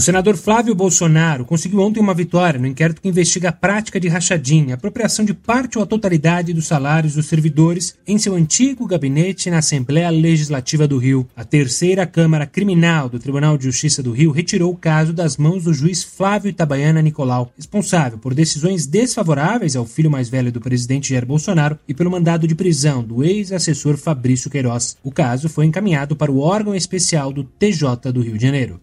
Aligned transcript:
O 0.00 0.02
senador 0.02 0.34
Flávio 0.38 0.74
Bolsonaro 0.74 1.44
conseguiu 1.44 1.80
ontem 1.80 2.00
uma 2.00 2.14
vitória 2.14 2.58
no 2.58 2.66
inquérito 2.66 3.02
que 3.02 3.08
investiga 3.10 3.50
a 3.50 3.52
prática 3.52 4.00
de 4.00 4.08
rachadinha, 4.08 4.72
apropriação 4.72 5.26
de 5.26 5.34
parte 5.34 5.76
ou 5.76 5.84
a 5.84 5.86
totalidade 5.86 6.54
dos 6.54 6.66
salários 6.66 7.16
dos 7.16 7.26
servidores 7.26 7.94
em 8.06 8.16
seu 8.16 8.34
antigo 8.34 8.86
gabinete 8.86 9.50
na 9.50 9.58
Assembleia 9.58 10.08
Legislativa 10.08 10.88
do 10.88 10.96
Rio. 10.96 11.28
A 11.36 11.44
terceira 11.44 12.06
Câmara 12.06 12.46
Criminal 12.46 13.10
do 13.10 13.18
Tribunal 13.18 13.58
de 13.58 13.64
Justiça 13.64 14.02
do 14.02 14.12
Rio 14.12 14.30
retirou 14.30 14.72
o 14.72 14.76
caso 14.76 15.12
das 15.12 15.36
mãos 15.36 15.64
do 15.64 15.74
juiz 15.74 16.02
Flávio 16.02 16.48
Itabaiana 16.48 17.02
Nicolau, 17.02 17.52
responsável 17.54 18.16
por 18.16 18.32
decisões 18.32 18.86
desfavoráveis 18.86 19.76
ao 19.76 19.84
filho 19.84 20.10
mais 20.10 20.30
velho 20.30 20.50
do 20.50 20.62
presidente 20.62 21.10
Jair 21.10 21.26
Bolsonaro 21.26 21.78
e 21.86 21.92
pelo 21.92 22.10
mandado 22.10 22.48
de 22.48 22.54
prisão 22.54 23.04
do 23.04 23.22
ex-assessor 23.22 23.98
Fabrício 23.98 24.50
Queiroz. 24.50 24.96
O 25.04 25.12
caso 25.12 25.46
foi 25.50 25.66
encaminhado 25.66 26.16
para 26.16 26.32
o 26.32 26.40
órgão 26.40 26.74
especial 26.74 27.30
do 27.34 27.44
TJ 27.44 28.10
do 28.10 28.22
Rio 28.22 28.38
de 28.38 28.46
Janeiro. 28.46 28.80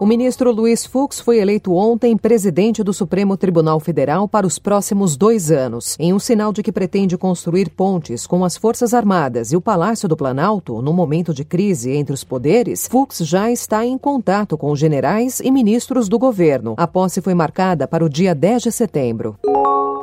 O 0.00 0.06
ministro 0.06 0.50
Luiz 0.50 0.86
Fux 0.86 1.20
foi 1.20 1.40
eleito 1.40 1.74
ontem 1.74 2.16
presidente 2.16 2.82
do 2.82 2.90
Supremo 2.90 3.36
Tribunal 3.36 3.78
Federal 3.78 4.26
para 4.26 4.46
os 4.46 4.58
próximos 4.58 5.14
dois 5.14 5.50
anos, 5.50 5.94
em 6.00 6.14
um 6.14 6.18
sinal 6.18 6.54
de 6.54 6.62
que 6.62 6.72
pretende 6.72 7.18
construir 7.18 7.68
pontes 7.68 8.26
com 8.26 8.42
as 8.42 8.56
Forças 8.56 8.94
Armadas 8.94 9.52
e 9.52 9.56
o 9.56 9.60
Palácio 9.60 10.08
do 10.08 10.16
Planalto 10.16 10.80
no 10.80 10.94
momento 10.94 11.34
de 11.34 11.44
crise 11.44 11.90
entre 11.90 12.14
os 12.14 12.24
poderes. 12.24 12.88
Fux 12.88 13.18
já 13.18 13.52
está 13.52 13.84
em 13.84 13.98
contato 13.98 14.56
com 14.56 14.74
generais 14.74 15.38
e 15.38 15.50
ministros 15.50 16.08
do 16.08 16.18
governo. 16.18 16.72
A 16.78 16.86
posse 16.86 17.20
foi 17.20 17.34
marcada 17.34 17.86
para 17.86 18.02
o 18.02 18.08
dia 18.08 18.34
10 18.34 18.62
de 18.62 18.72
setembro. 18.72 19.36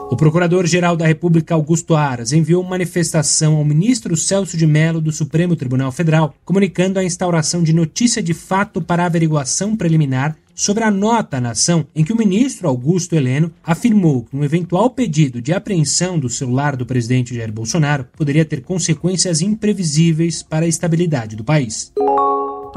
O 0.09 0.15
Procurador-Geral 0.15 0.95
da 0.95 1.05
República 1.05 1.53
Augusto 1.53 1.93
Aras 1.93 2.31
enviou 2.31 2.63
manifestação 2.63 3.55
ao 3.55 3.65
ministro 3.65 4.15
Celso 4.15 4.55
de 4.55 4.65
Mello 4.65 5.01
do 5.01 5.11
Supremo 5.11 5.53
Tribunal 5.53 5.91
Federal, 5.91 6.33
comunicando 6.45 6.97
a 6.97 7.03
instauração 7.03 7.61
de 7.61 7.73
notícia 7.73 8.23
de 8.23 8.33
fato 8.33 8.81
para 8.81 9.05
averiguação 9.05 9.75
preliminar 9.75 10.37
sobre 10.55 10.85
a 10.85 10.89
nota 10.89 11.37
à 11.37 11.41
nação 11.41 11.85
em 11.93 12.05
que 12.05 12.13
o 12.13 12.17
ministro 12.17 12.69
Augusto 12.69 13.15
Heleno 13.15 13.51
afirmou 13.63 14.23
que 14.23 14.35
um 14.35 14.45
eventual 14.45 14.89
pedido 14.89 15.41
de 15.41 15.53
apreensão 15.53 16.17
do 16.17 16.29
celular 16.29 16.77
do 16.77 16.85
presidente 16.85 17.35
Jair 17.35 17.51
Bolsonaro 17.51 18.07
poderia 18.17 18.45
ter 18.45 18.61
consequências 18.61 19.41
imprevisíveis 19.41 20.41
para 20.41 20.65
a 20.65 20.69
estabilidade 20.69 21.35
do 21.35 21.43
país. 21.43 21.91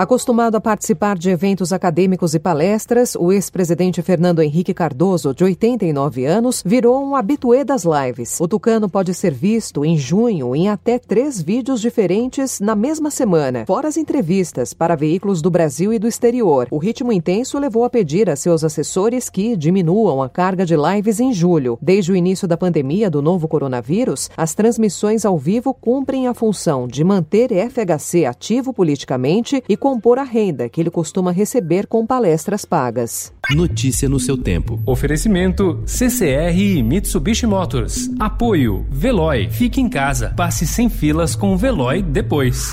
Acostumado 0.01 0.55
a 0.55 0.61
participar 0.62 1.19
de 1.19 1.29
eventos 1.29 1.75
acadêmicos 1.75 2.34
e 2.34 2.39
palestras, 2.39 3.15
o 3.15 3.31
ex-presidente 3.31 4.01
Fernando 4.01 4.41
Henrique 4.41 4.73
Cardoso, 4.73 5.34
de 5.34 5.45
89 5.45 6.25
anos, 6.25 6.62
virou 6.65 7.05
um 7.05 7.15
habitué 7.15 7.65
das 7.65 7.84
lives. 7.84 8.41
O 8.41 8.48
tucano 8.48 8.89
pode 8.89 9.12
ser 9.12 9.34
visto 9.34 9.84
em 9.84 9.98
junho 9.98 10.56
em 10.56 10.71
até 10.71 10.98
três 10.98 11.43
vídeos 11.43 11.83
diferentes 11.83 12.61
na 12.61 12.75
mesma 12.75 13.11
semana, 13.11 13.67
fora 13.67 13.89
as 13.89 13.98
entrevistas 13.98 14.73
para 14.73 14.97
veículos 14.97 15.43
do 15.43 15.51
Brasil 15.51 15.93
e 15.93 15.98
do 15.98 16.09
exterior. 16.09 16.67
O 16.71 16.78
ritmo 16.78 17.12
intenso 17.12 17.59
levou 17.59 17.84
a 17.84 17.91
pedir 17.91 18.31
a 18.31 18.37
seus 18.37 18.65
assessores 18.65 19.28
que 19.28 19.55
diminuam 19.55 20.23
a 20.23 20.31
carga 20.31 20.65
de 20.65 20.77
lives 20.77 21.21
em 21.21 21.31
julho. 21.31 21.78
Desde 21.78 22.11
o 22.11 22.17
início 22.17 22.48
da 22.48 22.56
pandemia 22.56 23.11
do 23.11 23.21
novo 23.21 23.47
coronavírus, 23.47 24.31
as 24.34 24.55
transmissões 24.55 25.27
ao 25.27 25.37
vivo 25.37 25.75
cumprem 25.75 26.27
a 26.27 26.33
função 26.33 26.89
de 26.89 27.05
manter 27.05 27.51
FHC 27.51 28.25
ativo 28.25 28.73
politicamente 28.73 29.62
e 29.69 29.77
compor 29.91 30.21
a 30.21 30.23
renda 30.23 30.69
que 30.69 30.81
ele 30.81 30.89
costuma 30.89 31.33
receber 31.33 31.89
com 31.89 32.07
palestras 32.07 32.65
pagas. 32.65 33.33
Notícia 33.51 34.09
no 34.09 34.21
seu 34.21 34.39
tempo. 34.39 34.81
Oferecimento 34.87 35.83
CCR 35.85 36.57
e 36.57 36.81
Mitsubishi 36.81 37.45
Motors. 37.45 38.09
Apoio 38.21 38.87
Veloy. 38.89 39.51
Fique 39.51 39.81
em 39.81 39.89
casa. 39.89 40.33
Passe 40.37 40.65
sem 40.65 40.89
filas 40.89 41.35
com 41.35 41.53
o 41.53 41.57
Veloy 41.57 42.03
depois. 42.03 42.73